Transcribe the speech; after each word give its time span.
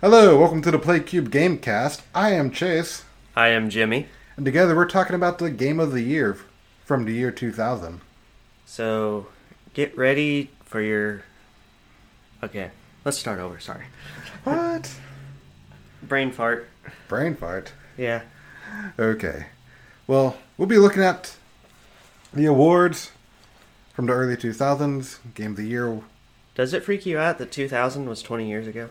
Hello, 0.00 0.38
welcome 0.38 0.62
to 0.62 0.70
the 0.70 0.78
Play 0.78 1.00
Cube 1.00 1.28
Gamecast. 1.28 2.02
I 2.14 2.30
am 2.30 2.52
Chase, 2.52 3.02
I 3.34 3.48
am 3.48 3.68
Jimmy. 3.68 4.06
and 4.36 4.44
together 4.44 4.76
we're 4.76 4.86
talking 4.86 5.16
about 5.16 5.38
the 5.38 5.50
game 5.50 5.80
of 5.80 5.90
the 5.90 6.02
year 6.02 6.38
from 6.84 7.06
the 7.06 7.12
year 7.12 7.32
2000. 7.32 8.00
So 8.64 9.26
get 9.74 9.98
ready 9.98 10.50
for 10.64 10.80
your. 10.80 11.24
Okay, 12.44 12.70
let's 13.04 13.18
start 13.18 13.40
over. 13.40 13.58
Sorry. 13.58 13.86
What? 14.44 14.94
Brain 16.04 16.30
fart. 16.30 16.68
Brain 17.08 17.34
fart. 17.34 17.72
Yeah. 17.98 18.22
Okay. 19.00 19.46
Well, 20.06 20.36
we'll 20.56 20.68
be 20.68 20.78
looking 20.78 21.02
at 21.02 21.36
the 22.32 22.46
awards 22.46 23.10
from 23.94 24.06
the 24.06 24.12
early 24.12 24.36
2000s, 24.36 25.18
Game 25.34 25.50
of 25.50 25.56
the 25.56 25.64
Year. 25.66 26.02
Does 26.54 26.74
it 26.74 26.84
freak 26.84 27.06
you 27.06 27.18
out 27.18 27.38
that 27.38 27.50
2000 27.52 28.08
was 28.08 28.22
20 28.22 28.48
years 28.48 28.66
ago? 28.66 28.90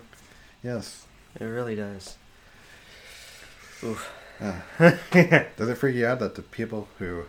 Yes. 0.64 1.06
It 1.40 1.44
really 1.46 1.76
does. 1.76 2.18
Oof. 3.84 4.12
Uh, 4.42 4.62
does 5.58 5.70
it 5.70 5.78
freak 5.78 5.96
you 5.96 6.06
out 6.06 6.20
that 6.20 6.36
the 6.36 6.42
people 6.42 6.88
who 6.98 7.24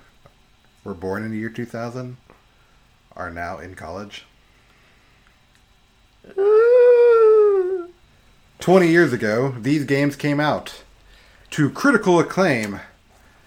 were 0.84 0.94
born 0.94 1.24
in 1.24 1.30
the 1.30 1.36
year 1.36 1.48
2000 1.50 2.16
are 3.16 3.30
now 3.30 3.58
in 3.58 3.74
college? 3.74 4.24
20 8.60 8.88
years 8.88 9.12
ago, 9.12 9.54
these 9.58 9.84
games 9.84 10.16
came 10.16 10.38
out 10.38 10.84
to 11.50 11.70
critical 11.70 12.20
acclaim 12.20 12.80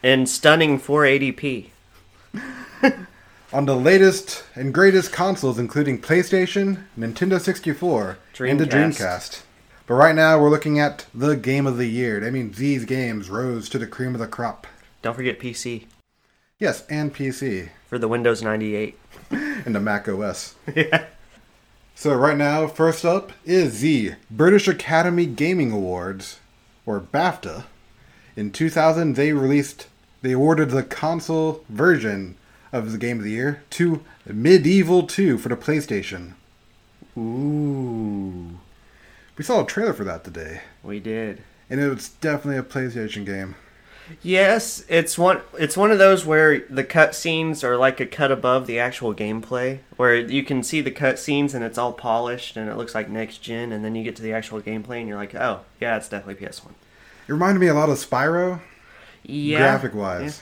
In 0.01 0.25
stunning 0.25 0.79
480p. 0.79 1.69
on 3.53 3.65
the 3.65 3.75
latest 3.75 4.43
and 4.55 4.73
greatest 4.73 5.13
consoles, 5.13 5.59
including 5.59 6.01
PlayStation, 6.01 6.85
Nintendo 6.97 7.39
64, 7.39 8.17
and 8.39 8.59
the 8.59 8.65
Dreamcast. 8.65 8.97
Dreamcast. 8.97 9.41
But 9.85 9.93
right 9.93 10.15
now, 10.15 10.39
we're 10.39 10.49
looking 10.49 10.79
at 10.79 11.05
the 11.13 11.35
game 11.35 11.67
of 11.67 11.77
the 11.77 11.85
year. 11.85 12.19
That 12.19 12.33
means 12.33 12.57
these 12.57 12.85
games 12.85 13.29
rose 13.29 13.69
to 13.69 13.77
the 13.77 13.87
cream 13.87 14.15
of 14.15 14.19
the 14.19 14.27
crop. 14.27 14.65
Don't 15.01 15.15
forget 15.15 15.39
PC 15.39 15.85
Yes, 16.59 16.85
and 16.89 17.13
PC, 17.13 17.69
for 17.87 17.99
the 17.99 18.07
Windows 18.07 18.41
98. 18.41 18.97
and 19.31 19.75
the 19.75 19.79
Mac 19.81 20.07
OS. 20.07 20.55
yeah. 20.75 21.07
So 21.93 22.15
right 22.15 22.37
now, 22.37 22.67
first 22.67 23.03
up 23.03 23.33
is 23.43 23.81
the 23.81 24.13
British 24.31 24.67
Academy 24.67 25.25
Gaming 25.25 25.71
Awards, 25.71 26.39
or 26.85 27.01
BAFTA. 27.01 27.65
In 28.35 28.51
2000, 28.51 29.15
they 29.15 29.33
released, 29.33 29.87
they 30.21 30.31
awarded 30.31 30.69
the 30.69 30.83
console 30.83 31.63
version 31.67 32.35
of 32.73 32.91
the 32.91 32.97
Game 32.97 33.19
of 33.19 33.23
the 33.23 33.31
Year 33.31 33.63
to 33.69 34.03
MediEvil 34.27 35.07
2 35.07 35.37
for 35.37 35.47
the 35.47 35.55
PlayStation. 35.55 36.33
Ooh. 37.17 38.59
We 39.37 39.43
saw 39.43 39.63
a 39.63 39.65
trailer 39.65 39.93
for 39.93 40.03
that 40.03 40.23
today, 40.23 40.61
We 40.83 40.99
did. 40.99 41.41
and 41.69 41.79
it 41.79 41.87
was 41.89 42.09
definitely 42.09 42.57
a 42.57 42.63
PlayStation 42.63 43.25
game. 43.25 43.55
Yes, 44.21 44.83
it's 44.89 45.17
one. 45.17 45.39
It's 45.57 45.77
one 45.77 45.89
of 45.89 45.97
those 45.97 46.25
where 46.25 46.59
the 46.69 46.83
cutscenes 46.83 47.63
are 47.63 47.77
like 47.77 48.01
a 48.01 48.05
cut 48.05 48.31
above 48.33 48.67
the 48.67 48.77
actual 48.77 49.13
gameplay, 49.15 49.79
where 49.95 50.13
you 50.15 50.43
can 50.43 50.61
see 50.61 50.81
the 50.81 50.91
cutscenes 50.91 51.53
and 51.55 51.63
it's 51.63 51.77
all 51.77 51.93
polished 51.93 52.57
and 52.57 52.69
it 52.69 52.75
looks 52.75 52.93
like 52.93 53.07
next 53.09 53.37
gen, 53.37 53.71
and 53.71 53.83
then 53.83 53.95
you 53.95 54.03
get 54.03 54.17
to 54.17 54.21
the 54.21 54.33
actual 54.33 54.59
gameplay 54.61 54.99
and 54.99 55.07
you're 55.07 55.17
like, 55.17 55.33
oh 55.35 55.61
yeah, 55.79 55.95
it's 55.95 56.09
definitely 56.09 56.45
PS 56.45 56.65
One. 56.65 56.75
It 57.27 57.31
reminded 57.31 57.61
me 57.61 57.67
a 57.67 57.73
lot 57.73 57.89
of 57.89 57.97
Spyro, 57.97 58.59
Yeah, 59.23 59.59
graphic 59.59 59.95
wise. 59.95 60.41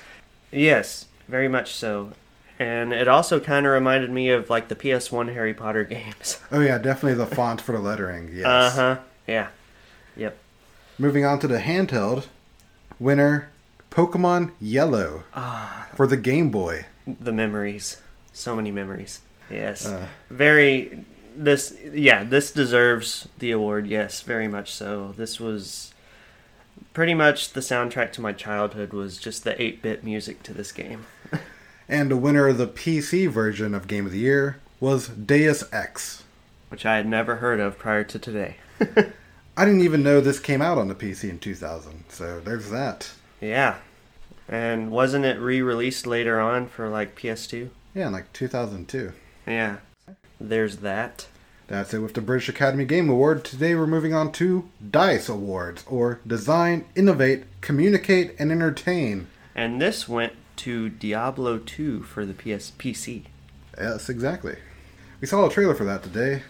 yes, 0.52 1.06
very 1.28 1.48
much 1.48 1.72
so. 1.76 2.14
And 2.62 2.94
it 2.94 3.08
also 3.08 3.40
kind 3.40 3.66
of 3.66 3.72
reminded 3.72 4.12
me 4.12 4.30
of 4.30 4.52
like 4.52 4.68
the 4.68 4.76
PS 4.76 5.12
One 5.12 5.30
Harry 5.30 5.54
Potter 5.54 5.84
games. 5.98 6.40
Oh 6.52 6.60
yeah, 6.60 6.78
definitely 6.78 7.16
the 7.16 7.26
font 7.26 7.60
for 7.60 7.72
the 7.72 7.80
lettering. 7.80 8.30
Yes. 8.32 8.46
Uh 8.46 8.70
huh. 8.70 9.02
Yeah. 9.28 9.48
Yep. 10.16 10.38
Moving 11.00 11.26
on 11.26 11.40
to 11.40 11.48
the 11.48 11.58
handheld 11.58 12.28
winner, 13.00 13.50
Pokemon 13.90 14.52
Yellow 14.60 15.24
Ah, 15.34 15.88
for 15.96 16.06
the 16.06 16.18
Game 16.18 16.52
Boy. 16.52 16.86
the 17.08 17.32
memories. 17.32 18.00
So 18.32 18.56
many 18.56 18.70
memories. 18.70 19.22
Yes. 19.50 19.88
Uh, 19.88 20.06
very 20.30 21.04
this 21.36 21.76
yeah 21.92 22.24
this 22.24 22.52
deserves 22.52 23.28
the 23.40 23.50
award 23.52 23.88
yes 23.88 24.20
very 24.22 24.50
much 24.50 24.70
so 24.74 25.14
this 25.16 25.40
was 25.40 25.94
pretty 26.94 27.14
much 27.14 27.54
the 27.54 27.62
soundtrack 27.62 28.12
to 28.12 28.20
my 28.20 28.34
childhood 28.34 28.92
was 28.92 29.18
just 29.18 29.46
the 29.46 29.52
8-bit 29.54 30.04
music 30.04 30.44
to 30.44 30.54
this 30.54 30.74
game 30.74 31.06
and 31.92 32.10
the 32.10 32.18
winner 32.18 32.48
of 32.48 32.58
the 32.58 32.66
PC 32.68 33.30
version 33.30 33.76
of 33.76 33.88
Game 33.88 34.06
of 34.08 34.12
the 34.14 34.18
Year 34.20 34.58
was 34.80 35.10
Deus 35.10 35.64
Ex. 35.72 36.24
which 36.70 36.86
i 36.86 36.96
had 36.96 37.06
never 37.08 37.36
heard 37.36 37.60
of 37.60 37.78
prior 37.78 38.04
to 38.06 38.18
today 38.18 38.56
I 39.58 39.66
didn't 39.66 39.82
even 39.82 40.02
know 40.02 40.22
this 40.22 40.40
came 40.40 40.62
out 40.62 40.78
on 40.80 40.88
the 40.88 40.96
PC 40.96 41.30
in 41.30 41.38
2000, 41.38 42.06
so 42.10 42.40
there's 42.40 42.70
that. 42.72 43.12
yeah 43.40 43.76
and 44.50 44.90
wasn't 44.92 45.26
it 45.26 45.40
re-released 45.40 46.08
later 46.08 46.40
on 46.40 46.68
for 46.68 46.90
like 46.90 47.16
ps2 47.20 47.70
Yeah, 47.94 48.08
in 48.08 48.14
like 48.14 48.32
2002. 48.34 49.14
yeah 49.46 49.78
there's 50.40 50.78
that 50.78 51.28
That's 51.68 51.94
it 51.94 52.00
with 52.00 52.16
the 52.16 52.22
British 52.22 52.50
Academy 52.50 52.84
Game 52.86 53.10
Award. 53.10 53.46
Today 53.46 53.76
we're 53.76 53.86
moving 53.88 54.14
on 54.14 54.32
to 54.34 54.68
DICE 54.90 55.30
Awards, 55.30 55.86
or 55.88 56.20
Design, 56.28 56.84
Innovate, 56.96 57.44
Communicate, 57.62 58.34
and 58.40 58.52
Entertain. 58.52 59.28
and 59.56 59.80
this 59.82 60.10
went 60.10 60.34
to 60.58 60.90
diablo 60.90 61.58
2 61.58 62.04
for 62.04 62.26
the 62.26 62.34
ps 62.34 62.72
pc 62.78 63.24
Yes, 63.78 64.10
exactly. 64.10 64.58
We 65.22 65.28
saw 65.28 65.48
a 65.48 65.50
trailer 65.50 65.74
for 65.76 65.86
that 65.86 66.04
today, 66.04 66.44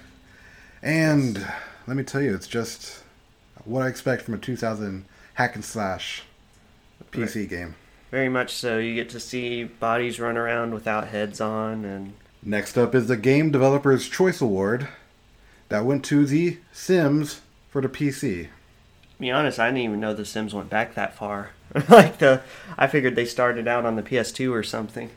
and 0.82 1.46
let 1.86 1.96
me 1.96 2.04
tell 2.04 2.22
you, 2.22 2.34
it's 2.34 2.48
just 2.48 3.04
what 3.64 3.84
I 3.84 3.88
expect 3.88 4.24
from 4.24 4.34
a 4.34 4.38
2000 4.38 5.06
hack 5.36 5.54
and 5.56 5.64
slash 5.64 6.24
PC 7.12 7.48
game. 7.48 7.76
very 8.10 8.28
much 8.30 8.54
so 8.54 8.80
you 8.80 8.96
get 8.96 9.10
to 9.10 9.20
see 9.20 9.64
bodies 9.66 10.20
run 10.20 10.36
around 10.38 10.74
without 10.74 11.10
heads 11.10 11.40
on 11.40 11.86
and 11.86 12.14
Next 12.44 12.76
up 12.76 12.96
is 12.96 13.08
the 13.08 13.18
Game 13.18 13.52
Developer's 13.52 14.10
Choice 14.10 14.42
Award 14.42 14.88
that 15.70 15.86
went 15.86 16.04
to 16.06 16.26
The 16.26 16.58
Sims 16.72 17.42
for 17.70 17.82
the 17.82 17.88
PC. 17.90 18.48
be 19.20 19.30
honest, 19.30 19.60
I 19.60 19.68
didn't 19.68 19.82
even 19.84 20.00
know 20.00 20.16
the 20.16 20.26
Sims 20.26 20.54
went 20.54 20.70
back 20.70 20.96
that 20.96 21.14
far. 21.16 21.52
like 21.90 22.18
the, 22.20 22.42
I 22.78 22.88
figured 22.88 23.16
they 23.16 23.26
started 23.26 23.68
out 23.68 23.86
on 23.86 23.96
the 23.96 24.04
PS2 24.04 24.52
or 24.52 24.64
something. 24.64 25.10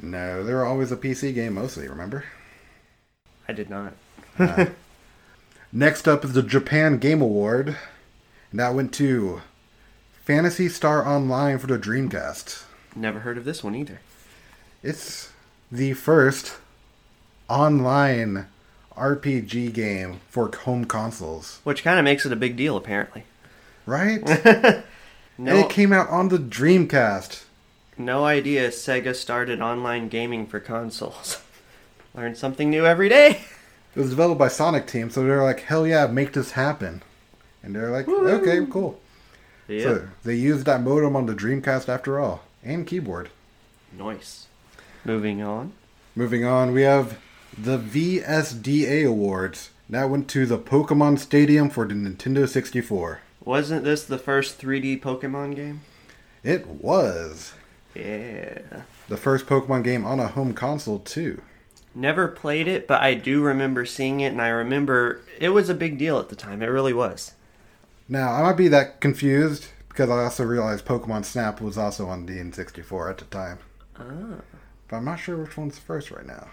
No, 0.00 0.44
they 0.44 0.52
were 0.52 0.64
always 0.64 0.92
a 0.92 0.96
PC 0.96 1.34
game 1.34 1.54
mostly, 1.54 1.88
remember? 1.88 2.24
I 3.48 3.52
did 3.52 3.70
not. 3.70 3.92
Uh, 4.38 4.66
next 5.72 6.06
up 6.06 6.22
is 6.22 6.34
the 6.34 6.42
Japan 6.42 6.98
Game 6.98 7.22
Award, 7.22 7.68
and 8.50 8.60
that 8.60 8.74
went 8.74 8.92
to 8.94 9.40
Phantasy 10.24 10.68
Star 10.68 11.06
Online 11.08 11.58
for 11.58 11.66
the 11.66 11.78
Dreamcast. 11.78 12.64
Never 12.94 13.20
heard 13.20 13.38
of 13.38 13.46
this 13.46 13.64
one 13.64 13.74
either. 13.74 14.00
It's 14.82 15.30
the 15.72 15.94
first 15.94 16.56
online 17.48 18.46
RPG 18.94 19.72
game 19.72 20.20
for 20.28 20.54
home 20.54 20.84
consoles, 20.84 21.60
Which 21.64 21.82
kind 21.82 21.98
of 21.98 22.04
makes 22.04 22.26
it 22.26 22.32
a 22.32 22.36
big 22.36 22.56
deal, 22.56 22.76
apparently. 22.76 23.24
right? 23.86 24.20
And 25.38 25.48
it 25.48 25.68
came 25.70 25.92
out 25.92 26.08
on 26.08 26.28
the 26.28 26.38
Dreamcast. 26.38 27.44
no 27.98 28.24
idea 28.24 28.68
Sega 28.70 29.14
started 29.14 29.60
online 29.60 30.08
gaming 30.08 30.46
for 30.46 30.60
consoles. 30.60 31.42
Learn 32.14 32.34
something 32.34 32.70
new 32.70 32.86
every 32.86 33.08
day. 33.08 33.40
It 33.94 34.00
was 34.00 34.10
developed 34.10 34.38
by 34.38 34.48
Sonic 34.48 34.86
Team, 34.86 35.08
so 35.08 35.24
they're 35.24 35.42
like, 35.42 35.60
hell 35.60 35.86
yeah, 35.86 36.06
make 36.06 36.34
this 36.34 36.50
happen. 36.50 37.02
And 37.62 37.74
they're 37.74 37.90
like, 37.90 38.06
Woo. 38.06 38.28
okay, 38.28 38.66
cool. 38.70 39.00
Yeah, 39.68 39.82
So 39.84 40.08
they 40.22 40.34
used 40.34 40.66
that 40.66 40.82
modem 40.82 41.16
on 41.16 41.24
the 41.24 41.34
Dreamcast 41.34 41.88
after 41.88 42.20
all, 42.20 42.42
and 42.62 42.86
keyboard. 42.86 43.30
nice. 43.96 44.48
Moving 45.06 45.40
on. 45.42 45.72
Moving 46.14 46.44
on, 46.44 46.72
we 46.74 46.82
have 46.82 47.16
the 47.56 47.78
VSDA 47.78 49.06
Awards. 49.08 49.70
That 49.88 50.10
went 50.10 50.28
to 50.28 50.44
the 50.44 50.58
Pokemon 50.58 51.18
Stadium 51.18 51.70
for 51.70 51.86
the 51.88 51.94
Nintendo 51.94 52.46
64. 52.46 53.20
Wasn't 53.46 53.84
this 53.84 54.04
the 54.04 54.18
first 54.18 54.58
3D 54.60 55.00
Pokemon 55.00 55.54
game? 55.54 55.80
It 56.42 56.66
was 56.66 57.54
Yeah. 57.94 58.58
the 59.08 59.16
first 59.16 59.46
Pokemon 59.46 59.84
game 59.84 60.04
on 60.04 60.18
a 60.20 60.26
home 60.26 60.52
console, 60.52 60.98
too. 60.98 61.40
Never 61.94 62.26
played 62.28 62.66
it, 62.68 62.86
but 62.88 63.00
I 63.00 63.14
do 63.14 63.40
remember 63.42 63.86
seeing 63.86 64.18
it, 64.20 64.32
and 64.32 64.42
I 64.42 64.48
remember 64.48 65.20
it 65.38 65.50
was 65.50 65.68
a 65.68 65.74
big 65.74 65.96
deal 65.96 66.18
at 66.18 66.28
the 66.28 66.36
time. 66.36 66.60
It 66.60 66.66
really 66.66 66.92
was. 66.92 67.32
Now, 68.08 68.32
I 68.32 68.42
might 68.42 68.56
be 68.56 68.68
that 68.68 69.00
confused 69.00 69.68
because 69.88 70.10
I 70.10 70.24
also 70.24 70.44
realized 70.44 70.84
Pokemon 70.84 71.24
Snap 71.24 71.60
was 71.60 71.78
also 71.78 72.08
on 72.08 72.26
the 72.26 72.38
N64 72.40 73.10
at 73.10 73.18
the 73.18 73.24
time. 73.26 73.58
Ah. 73.96 74.42
But 74.88 74.96
I'm 74.96 75.04
not 75.04 75.20
sure 75.20 75.36
which 75.36 75.56
one's 75.56 75.78
first 75.78 76.10
right 76.10 76.26
now. 76.26 76.48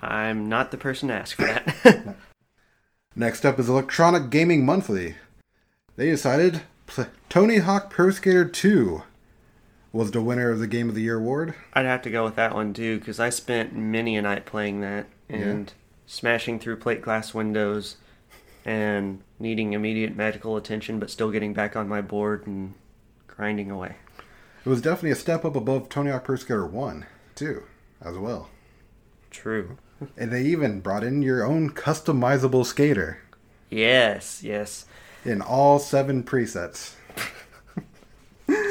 I'm 0.00 0.48
not 0.48 0.70
the 0.70 0.76
person 0.78 1.08
to 1.08 1.14
ask 1.14 1.34
for 1.36 1.42
that. 1.42 2.16
Next 3.16 3.44
up 3.44 3.58
is 3.58 3.68
Electronic 3.68 4.30
Gaming 4.30 4.64
Monthly. 4.64 5.16
They 5.98 6.10
decided 6.10 6.60
Tony 7.28 7.56
Hawk 7.56 7.90
Pro 7.90 8.10
Skater 8.12 8.44
2 8.44 9.02
was 9.92 10.12
the 10.12 10.22
winner 10.22 10.52
of 10.52 10.60
the 10.60 10.68
Game 10.68 10.88
of 10.88 10.94
the 10.94 11.02
Year 11.02 11.16
award. 11.18 11.56
I'd 11.72 11.86
have 11.86 12.02
to 12.02 12.10
go 12.10 12.22
with 12.22 12.36
that 12.36 12.54
one 12.54 12.72
too, 12.72 13.00
because 13.00 13.18
I 13.18 13.30
spent 13.30 13.74
many 13.74 14.16
a 14.16 14.22
night 14.22 14.46
playing 14.46 14.80
that 14.82 15.08
and 15.28 15.72
smashing 16.06 16.60
through 16.60 16.76
plate 16.76 17.02
glass 17.02 17.34
windows 17.34 17.96
and 18.64 19.22
needing 19.40 19.72
immediate 19.72 20.14
medical 20.14 20.56
attention, 20.56 21.00
but 21.00 21.10
still 21.10 21.32
getting 21.32 21.52
back 21.52 21.74
on 21.74 21.88
my 21.88 22.00
board 22.00 22.46
and 22.46 22.74
grinding 23.26 23.68
away. 23.68 23.96
It 24.64 24.68
was 24.68 24.80
definitely 24.80 25.10
a 25.10 25.16
step 25.16 25.44
up 25.44 25.56
above 25.56 25.88
Tony 25.88 26.12
Hawk 26.12 26.22
Pro 26.22 26.36
Skater 26.36 26.64
1, 26.64 27.06
too, 27.34 27.64
as 28.00 28.16
well. 28.16 28.50
True. 29.32 29.78
And 30.16 30.30
they 30.30 30.44
even 30.44 30.78
brought 30.78 31.02
in 31.02 31.22
your 31.22 31.44
own 31.44 31.70
customizable 31.70 32.64
skater 32.64 33.18
Yes, 33.68 34.42
yes. 34.42 34.86
In 35.24 35.40
all 35.42 35.78
seven 35.78 36.22
presets, 36.22 36.94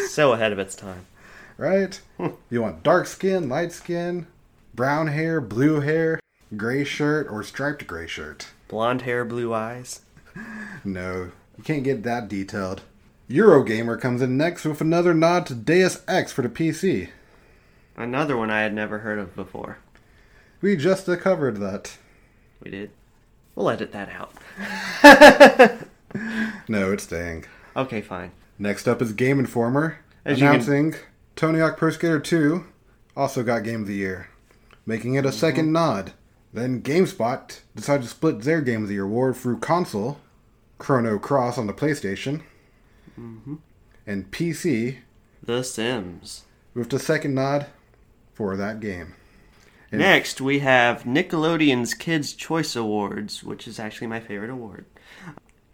So 0.09 0.33
ahead 0.33 0.51
of 0.51 0.59
its 0.59 0.75
time. 0.75 1.05
right? 1.57 1.99
you 2.49 2.61
want 2.61 2.83
dark 2.83 3.05
skin, 3.07 3.49
light 3.49 3.71
skin, 3.71 4.25
brown 4.73 5.07
hair, 5.07 5.39
blue 5.41 5.81
hair, 5.81 6.19
gray 6.55 6.83
shirt, 6.83 7.27
or 7.29 7.43
striped 7.43 7.85
gray 7.87 8.07
shirt. 8.07 8.47
Blonde 8.67 9.03
hair, 9.03 9.23
blue 9.25 9.53
eyes. 9.53 10.01
No, 10.83 11.31
you 11.57 11.63
can't 11.63 11.83
get 11.83 12.03
that 12.03 12.27
detailed. 12.29 12.81
Eurogamer 13.29 13.99
comes 13.99 14.21
in 14.21 14.37
next 14.37 14.63
with 14.65 14.79
another 14.79 15.13
nod 15.13 15.45
to 15.47 15.55
Deus 15.55 16.01
Ex 16.07 16.31
for 16.31 16.43
the 16.43 16.49
PC. 16.49 17.09
Another 17.97 18.37
one 18.37 18.51
I 18.51 18.61
had 18.61 18.73
never 18.73 18.99
heard 18.99 19.17
of 19.19 19.35
before. 19.35 19.79
We 20.61 20.75
just 20.77 21.09
uh, 21.09 21.15
covered 21.17 21.57
that. 21.57 21.97
We 22.63 22.69
did. 22.71 22.91
We'll 23.55 23.69
edit 23.71 23.91
that 23.93 24.09
out. 24.09 24.31
No, 26.67 26.91
it's 26.91 27.03
staying. 27.03 27.45
Okay, 27.75 28.01
fine. 28.01 28.31
Next 28.59 28.87
up 28.87 29.01
is 29.01 29.13
Game 29.13 29.39
Informer 29.39 29.99
As 30.25 30.39
you 30.39 30.45
can- 30.45 30.55
announcing 30.55 30.95
Tony 31.35 31.59
Hawk 31.59 31.77
Pro 31.77 31.91
Skater 31.91 32.19
2 32.19 32.65
also 33.15 33.43
got 33.43 33.63
Game 33.63 33.81
of 33.81 33.87
the 33.87 33.95
Year, 33.95 34.29
making 34.85 35.15
it 35.15 35.25
a 35.25 35.29
mm-hmm. 35.29 35.37
second 35.37 35.71
nod. 35.71 36.13
Then 36.53 36.81
GameSpot 36.81 37.59
decided 37.75 38.03
to 38.03 38.09
split 38.09 38.41
their 38.41 38.61
Game 38.61 38.83
of 38.83 38.87
the 38.87 38.95
Year 38.95 39.03
award 39.03 39.35
through 39.35 39.59
console, 39.59 40.19
Chrono 40.77 41.19
Cross 41.19 41.57
on 41.57 41.67
the 41.67 41.73
PlayStation, 41.73 42.41
mm-hmm. 43.19 43.55
and 44.05 44.31
PC 44.31 44.97
The 45.43 45.63
Sims. 45.63 46.45
with 46.73 46.89
the 46.89 46.99
second 46.99 47.35
nod 47.35 47.67
for 48.33 48.55
that 48.55 48.79
game. 48.79 49.13
Next, 49.91 50.41
we 50.41 50.59
have 50.59 51.03
Nickelodeon's 51.03 51.93
Kids' 51.93 52.33
Choice 52.33 52.75
Awards, 52.75 53.43
which 53.43 53.67
is 53.67 53.79
actually 53.79 54.07
my 54.07 54.19
favorite 54.19 54.49
award. 54.49 54.85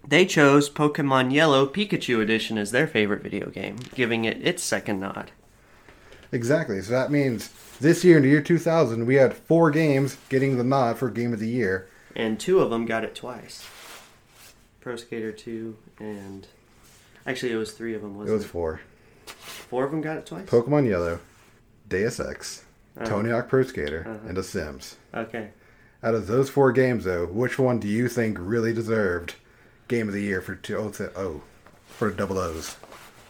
They 0.08 0.26
chose 0.26 0.70
Pokemon 0.70 1.32
Yellow 1.34 1.66
Pikachu 1.66 2.22
Edition 2.22 2.58
as 2.58 2.72
their 2.72 2.88
favorite 2.88 3.24
video 3.24 3.50
game, 3.50 3.78
giving 3.96 4.26
it 4.26 4.46
its 4.46 4.62
second 4.64 5.00
nod. 5.00 5.32
Exactly. 6.32 6.82
So 6.82 6.92
that 6.92 7.12
means 7.12 7.50
this 7.80 8.04
year, 8.04 8.18
in 8.18 8.24
the 8.24 8.30
year 8.30 8.42
2000, 8.42 9.06
we 9.06 9.16
had 9.16 9.34
four 9.34 9.72
games 9.72 10.18
getting 10.30 10.58
the 10.58 10.64
nod 10.64 10.98
for 10.98 11.10
Game 11.10 11.32
of 11.34 11.40
the 11.40 11.48
Year. 11.48 11.88
And 12.16 12.40
two 12.40 12.60
of 12.60 12.70
them 12.70 12.86
got 12.86 13.04
it 13.04 13.16
twice 13.16 13.68
Pro 14.82 14.96
Skater 14.96 15.32
2 15.32 15.76
and. 16.00 16.48
Actually, 17.26 17.54
it 17.54 17.58
was 17.58 17.72
three 17.72 17.94
of 17.96 18.02
them, 18.02 18.12
It 18.16 18.18
wasn't 18.18 18.36
was 18.38 18.46
it? 18.46 18.50
four 18.50 18.82
Four 19.26 19.86
of 19.86 19.92
them 19.92 20.02
got 20.02 20.18
it 20.18 20.26
twice? 20.26 20.46
Pokemon 20.46 20.88
Yellow, 20.90 21.20
Deus 21.88 22.20
Ex, 22.20 22.66
Uh-huh. 22.98 23.06
Tony 23.08 23.30
Hawk 23.32 23.48
Pro 23.48 23.64
Skater, 23.64 24.04
Uh-huh. 24.06 24.28
and 24.28 24.36
The 24.38 24.44
Sims. 24.44 24.98
Okay. 25.16 25.52
Out 26.04 26.16
of 26.16 26.28
those 26.28 26.50
four 26.50 26.74
games, 26.74 27.06
though, 27.06 27.26
which 27.26 27.58
one 27.58 27.80
do 27.80 27.88
you 27.88 28.10
think 28.10 28.38
really 28.40 28.74
deserved 28.74 29.36
Game 29.88 30.08
of 30.08 30.14
the 30.14 30.22
Year 30.22 30.42
for 30.42 30.56
two, 30.56 30.78
oh, 30.78 31.10
oh, 31.16 31.42
for 31.88 32.12
double 32.12 32.38
O's? 32.38 32.78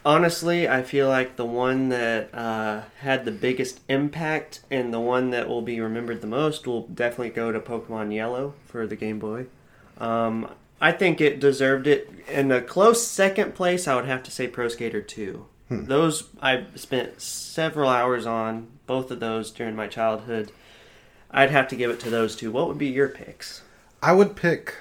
Honestly, 0.05 0.67
I 0.67 0.83
feel 0.83 1.07
like 1.07 1.37
the 1.37 1.45
one 1.45 1.89
that 1.89 2.33
uh, 2.35 2.81
had 2.99 3.23
the 3.23 3.31
biggest 3.31 3.79
impact 3.87 4.61
and 4.69 4.93
the 4.93 4.99
one 4.99 5.29
that 5.29 5.47
will 5.47 5.61
be 5.61 5.79
remembered 5.79 6.21
the 6.21 6.27
most 6.27 6.67
will 6.67 6.87
definitely 6.87 7.29
go 7.29 7.51
to 7.51 7.59
Pokemon 7.59 8.13
Yellow 8.13 8.53
for 8.65 8.85
the 8.85 8.97
Game 8.97 9.19
Boy. 9.19 9.45
Um, 9.97 10.49
I 10.81 10.91
think 10.91 11.21
it 11.21 11.39
deserved 11.39 11.87
it. 11.87 12.11
In 12.27 12.51
a 12.51 12.61
close 12.61 13.07
second 13.07 13.55
place, 13.55 13.87
I 13.87 13.95
would 13.95 14.05
have 14.05 14.23
to 14.23 14.31
say 14.31 14.47
Pro 14.47 14.67
Skater 14.67 15.01
2. 15.01 15.45
Those 15.69 16.29
I 16.41 16.65
spent 16.75 17.21
several 17.21 17.89
hours 17.89 18.25
on, 18.25 18.67
both 18.85 19.09
of 19.09 19.19
those 19.19 19.49
during 19.51 19.75
my 19.75 19.87
childhood. 19.87 20.51
I'd 21.31 21.49
have 21.49 21.67
to 21.69 21.75
give 21.75 21.89
it 21.89 21.99
to 22.01 22.09
those 22.09 22.35
two. 22.35 22.51
What 22.51 22.67
would 22.67 22.77
be 22.77 22.87
your 22.87 23.09
picks? 23.09 23.63
I 24.01 24.13
would 24.13 24.35
pick 24.35 24.75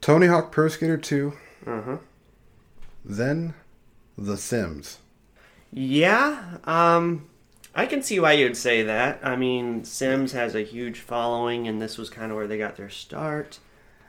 Tony 0.00 0.26
Hawk 0.26 0.52
Pro 0.52 0.68
Skater 0.68 0.96
2, 0.96 1.32
Uh 1.66 1.82
huh. 1.82 1.96
then 3.04 3.54
The 4.16 4.36
Sims. 4.36 4.98
Yeah, 5.72 6.58
um, 6.64 7.26
I 7.74 7.86
can 7.86 8.02
see 8.02 8.18
why 8.20 8.32
you'd 8.32 8.56
say 8.56 8.82
that. 8.82 9.20
I 9.22 9.36
mean, 9.36 9.84
Sims 9.84 10.32
has 10.32 10.54
a 10.54 10.62
huge 10.62 11.00
following, 11.00 11.68
and 11.68 11.80
this 11.82 11.98
was 11.98 12.08
kind 12.10 12.30
of 12.30 12.36
where 12.36 12.46
they 12.46 12.58
got 12.58 12.76
their 12.76 12.88
start. 12.90 13.58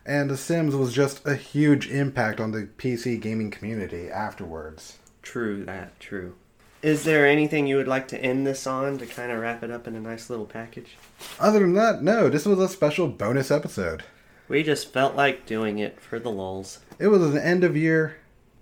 And 0.05 0.29
The 0.29 0.37
Sims 0.37 0.75
was 0.75 0.93
just 0.93 1.25
a 1.27 1.35
huge 1.35 1.89
impact 1.89 2.39
on 2.39 2.51
the 2.51 2.69
PC 2.77 3.19
gaming 3.19 3.51
community 3.51 4.09
afterwards. 4.09 4.97
True 5.21 5.65
that, 5.65 5.99
true. 5.99 6.35
Is 6.81 7.03
there 7.03 7.27
anything 7.27 7.67
you 7.67 7.75
would 7.75 7.89
like 7.89 8.07
to 8.07 8.23
end 8.23 8.47
this 8.47 8.65
on 8.65 8.97
to 8.99 9.05
kind 9.05 9.33
of 9.33 9.39
wrap 9.41 9.63
it 9.63 9.69
up 9.69 9.85
in 9.85 9.95
a 9.95 9.99
nice 9.99 10.29
little 10.29 10.45
package? 10.45 10.95
Other 11.37 11.59
than 11.59 11.73
that, 11.73 12.01
no, 12.01 12.29
this 12.29 12.45
was 12.45 12.57
a 12.57 12.69
special 12.69 13.09
bonus 13.09 13.51
episode. 13.51 14.03
We 14.49 14.63
just 14.63 14.91
felt 14.91 15.15
like 15.15 15.45
doing 15.45 15.79
it 15.79 16.01
for 16.01 16.19
the 16.19 16.29
lulls. 16.31 16.79
It 16.97 17.07
was 17.07 17.21
an 17.21 17.37
end 17.37 17.63
of 17.63 17.77
year 17.77 18.17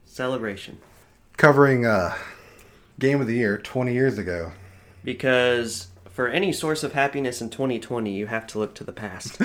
Celebration. 0.06 0.80
covering 1.38 1.86
uh, 1.86 2.16
Game 3.00 3.22
of 3.22 3.28
the 3.28 3.36
Year 3.36 3.58
20 3.58 3.94
years 3.94 4.18
ago. 4.18 4.52
Because 5.04 5.88
for 6.10 6.28
any 6.28 6.52
source 6.52 6.84
of 6.84 6.94
happiness 6.94 7.42
in 7.42 7.50
2020, 7.50 8.12
you 8.14 8.28
have 8.28 8.46
to 8.48 8.60
look 8.60 8.76
to 8.76 8.84
the 8.84 8.92
past. 8.92 9.40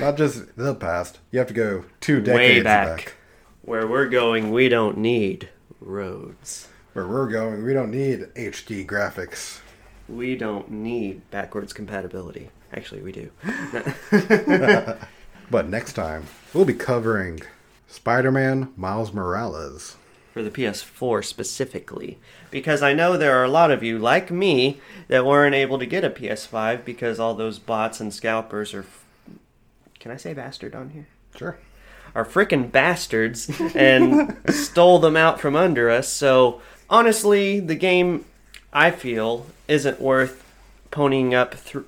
Not 0.00 0.16
just 0.16 0.56
the 0.56 0.74
past, 0.74 1.18
you 1.30 1.38
have 1.38 1.48
to 1.48 1.54
go 1.54 1.84
two 2.00 2.18
Way 2.18 2.22
decades 2.24 2.64
back. 2.64 2.96
back. 2.96 3.14
Where 3.62 3.86
we're 3.86 4.08
going, 4.08 4.50
we 4.52 4.68
don't 4.68 4.98
need 4.98 5.48
roads. 5.80 6.68
Where 6.92 7.08
we're 7.08 7.28
going, 7.28 7.64
we 7.64 7.72
don't 7.72 7.90
need 7.90 8.20
HD 8.36 8.86
graphics. 8.86 9.60
We 10.08 10.36
don't 10.36 10.70
need 10.70 11.28
backwards 11.30 11.72
compatibility. 11.72 12.50
Actually, 12.72 13.02
we 13.02 13.12
do. 13.12 13.30
But 15.50 15.68
next 15.68 15.92
time, 15.92 16.24
we'll 16.52 16.64
be 16.64 16.74
covering 16.74 17.40
Spider 17.86 18.32
Man 18.32 18.72
Miles 18.76 19.12
Morales. 19.12 19.96
For 20.32 20.42
the 20.42 20.50
PS4 20.50 21.24
specifically. 21.24 22.18
Because 22.50 22.82
I 22.82 22.92
know 22.92 23.16
there 23.16 23.38
are 23.38 23.44
a 23.44 23.48
lot 23.48 23.70
of 23.70 23.82
you, 23.82 23.98
like 23.98 24.30
me, 24.30 24.80
that 25.08 25.24
weren't 25.24 25.54
able 25.54 25.78
to 25.78 25.86
get 25.86 26.04
a 26.04 26.10
PS5 26.10 26.84
because 26.84 27.20
all 27.20 27.34
those 27.34 27.58
bots 27.58 28.00
and 28.00 28.12
scalpers 28.12 28.74
are. 28.74 28.86
Can 30.00 30.10
I 30.10 30.16
say 30.16 30.34
bastard 30.34 30.74
on 30.74 30.90
here? 30.90 31.06
Sure. 31.36 31.58
Are 32.14 32.24
frickin' 32.24 32.72
bastards 32.72 33.50
and 33.74 34.36
stole 34.48 34.98
them 34.98 35.16
out 35.16 35.40
from 35.40 35.54
under 35.54 35.90
us. 35.90 36.08
So, 36.08 36.60
honestly, 36.90 37.60
the 37.60 37.74
game, 37.74 38.24
I 38.72 38.90
feel, 38.90 39.46
isn't 39.68 40.00
worth 40.00 40.44
ponying 40.90 41.34
up 41.34 41.54
through. 41.54 41.86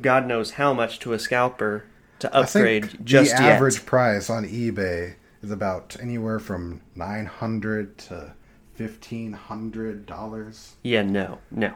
God 0.00 0.26
knows 0.26 0.52
how 0.52 0.72
much 0.72 0.98
to 1.00 1.12
a 1.12 1.18
scalper 1.18 1.84
to 2.20 2.34
upgrade 2.34 3.04
just 3.04 3.36
the 3.36 3.42
yet. 3.42 3.52
average 3.52 3.84
price 3.84 4.30
on 4.30 4.44
eBay 4.44 5.14
is 5.42 5.50
about 5.50 5.96
anywhere 6.00 6.38
from 6.38 6.80
900 6.94 7.98
to 7.98 8.34
$1,500. 8.78 10.72
Yeah, 10.82 11.02
no, 11.02 11.38
no. 11.50 11.74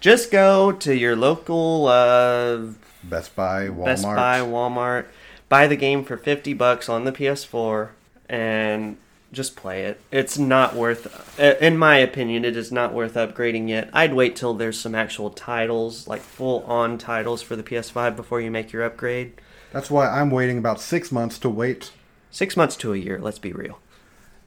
Just 0.00 0.30
go 0.30 0.72
to 0.72 0.96
your 0.96 1.14
local 1.14 1.86
uh, 1.86 2.58
Best 3.04 3.36
Buy, 3.36 3.66
Walmart. 3.68 3.84
Best 3.84 4.04
Buy, 4.04 4.40
Walmart, 4.40 5.06
buy 5.48 5.66
the 5.66 5.76
game 5.76 6.04
for 6.04 6.16
50 6.16 6.54
bucks 6.54 6.88
on 6.88 7.04
the 7.04 7.12
PS4 7.12 7.90
and 8.28 8.96
just 9.32 9.56
play 9.56 9.84
it. 9.84 10.00
It's 10.10 10.38
not 10.38 10.74
worth 10.74 11.38
uh, 11.40 11.54
in 11.60 11.76
my 11.78 11.96
opinion 11.96 12.44
it 12.44 12.56
is 12.56 12.70
not 12.70 12.92
worth 12.92 13.14
upgrading 13.14 13.68
yet. 13.68 13.88
I'd 13.92 14.12
wait 14.14 14.36
till 14.36 14.54
there's 14.54 14.78
some 14.78 14.94
actual 14.94 15.30
titles, 15.30 16.06
like 16.06 16.20
full-on 16.20 16.98
titles 16.98 17.40
for 17.42 17.56
the 17.56 17.62
PS5 17.62 18.14
before 18.14 18.40
you 18.40 18.50
make 18.50 18.72
your 18.72 18.84
upgrade. 18.84 19.32
That's 19.72 19.90
why 19.90 20.08
I'm 20.08 20.30
waiting 20.30 20.58
about 20.58 20.80
six 20.80 21.10
months 21.10 21.38
to 21.40 21.48
wait, 21.48 21.92
6 22.30 22.56
months 22.56 22.76
to 22.76 22.92
a 22.92 22.96
year, 22.96 23.18
let's 23.18 23.38
be 23.38 23.52
real. 23.52 23.78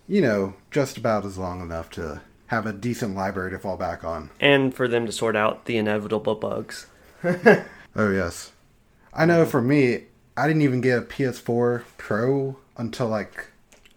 you 0.07 0.21
know, 0.21 0.53
just 0.69 0.97
about 0.97 1.25
as 1.25 1.37
long 1.37 1.61
enough 1.61 1.89
to 1.91 2.21
have 2.47 2.67
a 2.67 2.73
decent 2.73 3.15
library 3.15 3.49
to 3.49 3.57
fall 3.57 3.75
back 3.77 4.03
on. 4.03 4.29
And 4.39 4.71
for 4.73 4.87
them 4.87 5.07
to 5.07 5.11
sort 5.11 5.35
out 5.35 5.65
the 5.65 5.77
inevitable 5.77 6.35
bugs. 6.35 6.85
Oh, 7.95 8.11
yes. 8.11 8.51
I 9.13 9.25
know 9.25 9.45
for 9.45 9.61
me, 9.61 10.03
I 10.35 10.47
didn't 10.47 10.63
even 10.63 10.81
get 10.81 10.97
a 10.99 11.01
PS4 11.01 11.83
Pro 11.97 12.57
until 12.77 13.07
like, 13.07 13.47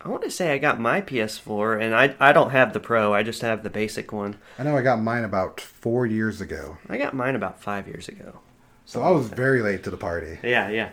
I 0.00 0.08
want 0.08 0.22
to 0.22 0.30
say 0.30 0.52
I 0.52 0.58
got 0.58 0.80
my 0.80 1.00
PS4 1.00 1.82
and 1.82 1.94
I 1.94 2.14
I 2.20 2.32
don't 2.32 2.50
have 2.50 2.72
the 2.72 2.80
Pro, 2.80 3.12
I 3.12 3.22
just 3.22 3.42
have 3.42 3.62
the 3.62 3.70
basic 3.70 4.12
one. 4.12 4.36
I 4.58 4.62
know 4.62 4.76
I 4.76 4.82
got 4.82 5.00
mine 5.00 5.24
about 5.24 5.60
four 5.60 6.06
years 6.06 6.40
ago. 6.40 6.78
I 6.88 6.98
got 6.98 7.14
mine 7.14 7.34
about 7.34 7.60
5 7.60 7.88
years 7.88 8.08
ago. 8.08 8.40
So 8.84 9.02
I 9.02 9.10
was 9.10 9.28
very 9.28 9.60
late 9.60 9.82
to 9.84 9.90
the 9.90 9.96
party. 9.96 10.38
Yeah, 10.42 10.68
yeah. 10.70 10.90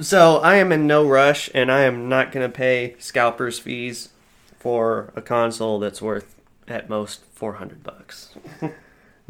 So 0.00 0.38
I 0.38 0.56
am 0.56 0.70
in 0.70 0.86
no 0.86 1.04
rush, 1.08 1.50
and 1.52 1.72
I 1.72 1.80
am 1.80 2.08
not 2.08 2.30
going 2.30 2.48
to 2.48 2.54
pay 2.54 2.94
scalpers 2.98 3.58
fees 3.58 4.10
for 4.58 5.12
a 5.16 5.22
console 5.22 5.80
that's 5.80 6.00
worth 6.00 6.36
at 6.68 6.88
most 6.88 7.24
four 7.32 7.54
hundred 7.54 7.82
bucks. 7.82 8.34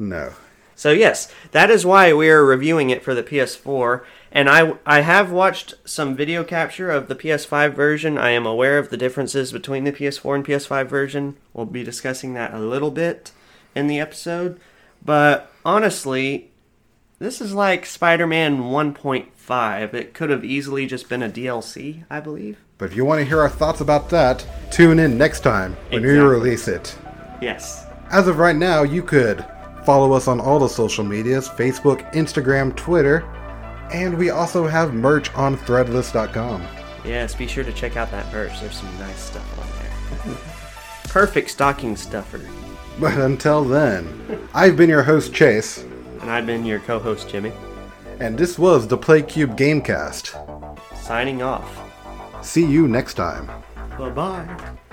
No. 0.01 0.35
So 0.77 0.93
yes, 0.93 1.33
that 1.51 1.73
is 1.73 1.85
why 1.85 2.13
we 2.13 2.31
are 2.31 2.45
reviewing 2.45 2.91
it 2.91 3.03
for 3.03 3.17
the 3.17 3.25
PS4. 3.25 4.05
And 4.31 4.49
I 4.49 4.75
I 4.85 5.01
have 5.01 5.31
watched 5.31 5.75
some 5.85 6.17
video 6.17 6.45
capture 6.45 6.91
of 6.91 7.09
the 7.09 7.15
PS5 7.15 7.75
version. 7.75 8.19
I 8.19 8.31
am 8.31 8.47
aware 8.47 8.79
of 8.79 8.91
the 8.91 8.97
differences 8.97 9.53
between 9.53 9.85
the 9.85 9.93
PS4 9.93 10.35
and 10.37 10.47
PS5 10.47 10.87
version. 10.87 11.37
We'll 11.53 11.67
be 11.67 11.85
discussing 11.85 12.35
that 12.35 12.53
a 12.53 12.59
little 12.59 12.91
bit 12.91 13.33
in 13.75 13.87
the 13.87 14.01
episode. 14.01 14.61
But 15.05 15.51
honestly, 15.65 16.51
this 17.19 17.41
is 17.41 17.55
like 17.55 17.87
Spider-Man 17.87 18.59
1.5. 18.59 19.95
It 19.95 20.15
could 20.15 20.31
have 20.31 20.45
easily 20.45 20.87
just 20.87 21.09
been 21.09 21.23
a 21.23 21.29
DLC, 21.29 22.05
I 22.11 22.21
believe. 22.21 22.59
But 22.77 22.87
if 22.87 22.97
you 22.97 23.05
want 23.05 23.21
to 23.21 23.25
hear 23.25 23.41
our 23.41 23.49
thoughts 23.49 23.81
about 23.81 24.09
that, 24.11 24.47
tune 24.71 24.99
in 24.99 25.19
next 25.19 25.41
time 25.41 25.77
when 25.91 26.03
we 26.03 26.11
release 26.11 26.69
it. 26.69 26.97
Yes. 27.43 27.87
As 28.11 28.29
of 28.29 28.39
right 28.39 28.55
now, 28.55 28.83
you 28.83 29.03
could 29.03 29.45
follow 29.85 30.13
us 30.13 30.29
on 30.29 30.41
all 30.41 30.59
the 30.59 30.69
social 30.69 31.05
medias 31.05 31.49
Facebook, 31.49 32.13
Instagram, 32.13 32.77
Twitter, 32.77 33.25
and 33.93 34.17
we 34.19 34.31
also 34.31 34.67
have 34.67 34.95
merch 34.95 35.33
on 35.35 35.57
threadless.com. 35.57 36.67
Yes, 37.05 37.35
be 37.35 37.47
sure 37.47 37.65
to 37.65 37.73
check 37.73 37.97
out 37.97 38.11
that 38.11 38.33
merch. 38.33 38.61
There's 38.61 38.77
some 38.77 38.99
nice 38.99 39.21
stuff 39.21 39.59
on 39.59 39.67
there. 39.79 40.37
Perfect 41.09 41.51
stocking 41.51 41.97
stuffer. 41.97 42.41
But 43.01 43.17
until 43.17 43.63
then, 43.63 44.49
I've 44.53 44.77
been 44.77 44.89
your 44.91 45.05
host, 45.05 45.33
Chase, 45.33 45.85
And 46.21 46.29
I've 46.29 46.47
been 46.47 46.65
your 46.65 46.81
co-host 46.81 47.29
Jimmy. 47.29 47.53
and 48.19 48.37
this 48.37 48.59
was 48.59 48.89
the 48.89 48.99
PlayCube 48.99 49.57
Gamecast. 49.57 50.35
Signing 50.97 51.41
off. 51.41 51.71
See 52.45 52.67
you 52.67 52.89
next 52.89 53.15
time. 53.15 53.47
Bye-bye. 53.97 54.88